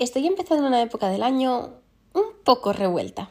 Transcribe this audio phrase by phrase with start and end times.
[0.00, 1.74] Estoy empezando una época del año
[2.14, 3.28] un poco revuelta.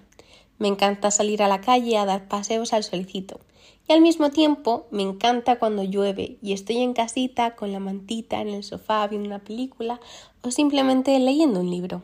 [0.59, 3.39] Me encanta salir a la calle a dar paseos al solicito.
[3.87, 8.39] Y al mismo tiempo me encanta cuando llueve y estoy en casita con la mantita
[8.39, 9.99] en el sofá viendo una película
[10.43, 12.03] o simplemente leyendo un libro.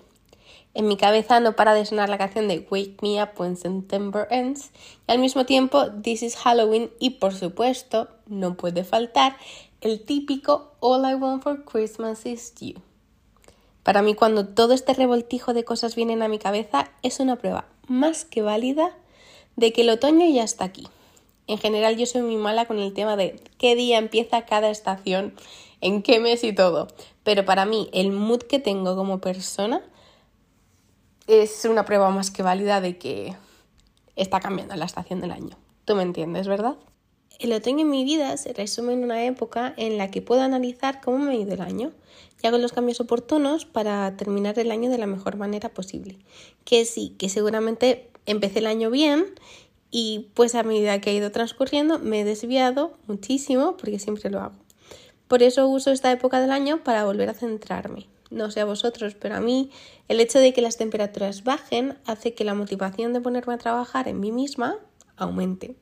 [0.74, 4.28] En mi cabeza no para de sonar la canción de Wake Me Up When September
[4.32, 4.72] Ends
[5.08, 9.38] y al mismo tiempo This is Halloween y por supuesto no puede faltar
[9.82, 12.82] el típico All I Want for Christmas is You.
[13.86, 17.68] Para mí, cuando todo este revoltijo de cosas vienen a mi cabeza, es una prueba
[17.88, 18.98] más que válida
[19.58, 20.88] de que el otoño ya está aquí.
[21.46, 25.36] En general, yo soy muy mala con el tema de qué día empieza cada estación,
[25.82, 26.88] en qué mes y todo.
[27.24, 29.84] Pero para mí, el mood que tengo como persona
[31.28, 33.36] es una prueba más que válida de que
[34.16, 35.58] está cambiando la estación del año.
[35.86, 36.76] Tú me entiendes, ¿verdad?
[37.38, 41.02] El otoño en mi vida se resume en una época en la que puedo analizar
[41.02, 41.92] cómo me ha ido el año
[42.42, 46.18] y hago los cambios oportunos para terminar el año de la mejor manera posible.
[46.64, 49.26] Que sí, que seguramente empecé el año bien
[49.92, 54.40] y pues a medida que ha ido transcurriendo me he desviado muchísimo porque siempre lo
[54.40, 54.56] hago.
[55.28, 58.08] Por eso uso esta época del año para volver a centrarme.
[58.30, 59.72] No sé a vosotros, pero a mí
[60.08, 64.08] el hecho de que las temperaturas bajen hace que la motivación de ponerme a trabajar
[64.08, 64.78] en mí misma
[65.18, 65.76] aumente.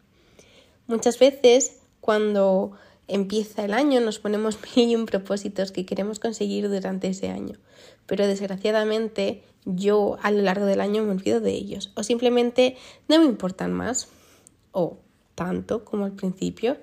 [0.87, 2.73] Muchas veces cuando
[3.07, 7.57] empieza el año nos ponemos mil y un propósitos que queremos conseguir durante ese año,
[8.05, 11.91] pero desgraciadamente yo a lo largo del año me olvido de ellos.
[11.95, 14.09] O simplemente no me importan más
[14.71, 14.97] o
[15.35, 16.77] tanto como al principio.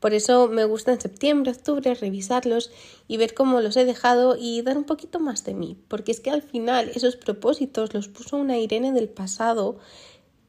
[0.00, 2.70] Por eso me gusta en septiembre, octubre revisarlos
[3.08, 6.20] y ver cómo los he dejado y dar un poquito más de mí, porque es
[6.20, 9.78] que al final esos propósitos los puso una Irene del pasado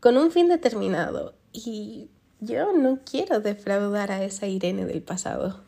[0.02, 1.36] con un fin determinado.
[1.54, 5.62] Y yo no quiero defraudar a esa Irene del pasado.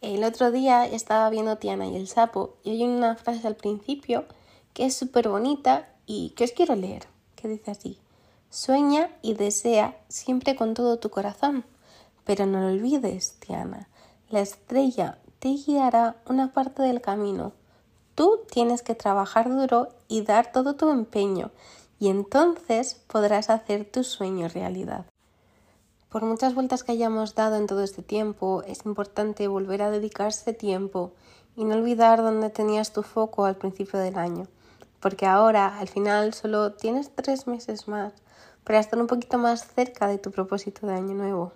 [0.00, 4.26] El otro día estaba viendo Tiana y el sapo y hay una frase al principio
[4.74, 7.06] que es súper bonita y que os quiero leer,
[7.36, 7.98] que dice así.
[8.50, 11.64] Sueña y desea siempre con todo tu corazón,
[12.24, 13.88] pero no lo olvides, Tiana.
[14.28, 17.52] La estrella te guiará una parte del camino.
[18.14, 21.50] Tú tienes que trabajar duro y dar todo tu empeño,
[21.98, 25.06] y entonces podrás hacer tu sueño realidad.
[26.14, 30.52] Por muchas vueltas que hayamos dado en todo este tiempo, es importante volver a dedicarse
[30.52, 31.12] tiempo
[31.56, 34.46] y no olvidar dónde tenías tu foco al principio del año,
[35.00, 38.12] porque ahora, al final, solo tienes tres meses más
[38.62, 41.50] para estar un poquito más cerca de tu propósito de año nuevo.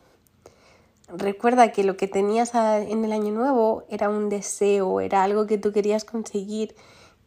[1.06, 5.58] Recuerda que lo que tenías en el año nuevo era un deseo, era algo que
[5.58, 6.74] tú querías conseguir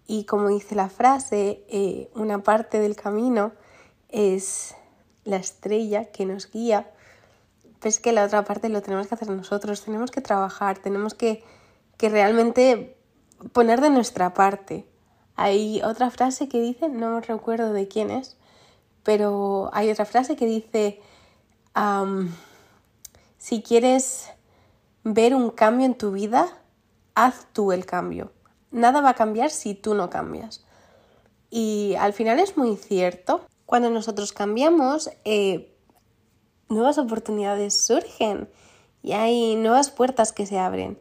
[0.06, 3.53] y como dice la frase, eh, una parte del camino
[4.09, 4.75] es
[5.24, 6.91] la estrella que nos guía
[7.84, 11.44] es que la otra parte lo tenemos que hacer nosotros, tenemos que trabajar, tenemos que,
[11.97, 12.97] que realmente
[13.53, 14.88] poner de nuestra parte.
[15.36, 18.38] Hay otra frase que dice, no recuerdo de quién es,
[19.03, 21.02] pero hay otra frase que dice,
[23.38, 24.30] si quieres
[25.03, 26.47] ver un cambio en tu vida,
[27.16, 28.31] haz tú el cambio.
[28.70, 30.64] Nada va a cambiar si tú no cambias.
[31.50, 33.46] Y al final es muy cierto.
[33.66, 35.71] Cuando nosotros cambiamos, eh,
[36.72, 38.50] nuevas oportunidades surgen
[39.04, 40.98] y hay nuevas puertas que se abren.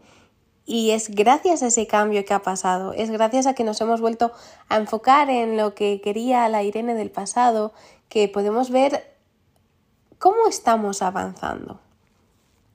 [0.66, 4.00] Y es gracias a ese cambio que ha pasado, es gracias a que nos hemos
[4.00, 4.32] vuelto
[4.68, 7.72] a enfocar en lo que quería la Irene del pasado,
[8.08, 9.16] que podemos ver
[10.18, 11.80] cómo estamos avanzando.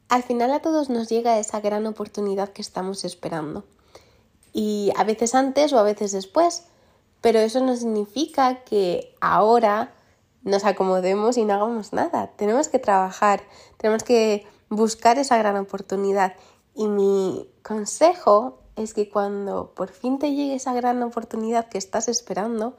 [0.09, 3.65] Al final a todos nos llega esa gran oportunidad que estamos esperando.
[4.53, 6.65] Y a veces antes o a veces después.
[7.21, 9.93] Pero eso no significa que ahora
[10.45, 12.27] nos acomodemos y no hagamos nada.
[12.37, 13.41] Tenemos que trabajar,
[13.77, 16.35] tenemos que buscar esa gran oportunidad.
[16.75, 22.07] Y mi consejo es que cuando por fin te llegue esa gran oportunidad que estás
[22.07, 22.77] esperando,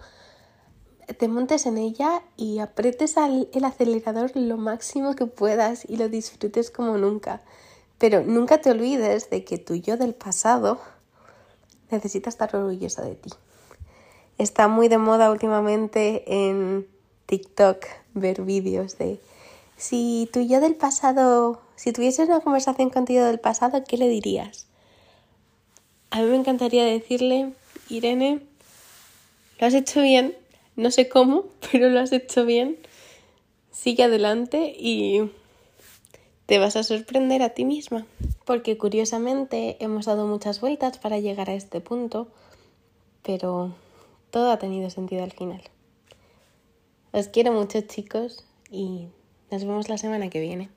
[1.19, 6.71] te montes en ella y apretes el acelerador lo máximo que puedas y lo disfrutes
[6.71, 7.42] como nunca.
[7.98, 10.78] Pero nunca te olvides de que tu yo del pasado
[11.91, 13.30] necesita estar orgullosa de ti.
[14.39, 16.86] Está muy de moda últimamente en
[17.27, 17.84] TikTok
[18.15, 19.21] ver vídeos de
[19.77, 24.09] si tú y yo del pasado, si tuvieses una conversación contigo del pasado, ¿qué le
[24.09, 24.67] dirías?
[26.11, 27.53] A mí me encantaría decirle,
[27.91, 28.41] Irene,
[29.59, 30.34] lo has hecho bien,
[30.77, 32.78] no sé cómo, pero lo has hecho bien,
[33.71, 35.31] sigue adelante y
[36.47, 38.07] te vas a sorprender a ti misma.
[38.47, 42.28] Porque curiosamente hemos dado muchas vueltas para llegar a este punto,
[43.23, 43.75] pero
[44.31, 45.63] todo ha tenido sentido al final.
[47.16, 49.09] Os quiero mucho chicos y
[49.51, 50.68] nos vemos la semana que viene.